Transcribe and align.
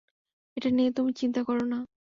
এটা 0.57 0.69
নিয়ে 0.69 0.91
তুমি 0.91 1.11
চিন্তা 1.13 1.41
করো 1.43 1.63
না। 1.65 1.79